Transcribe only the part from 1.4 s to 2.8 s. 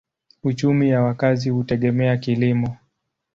hutegemea kilimo.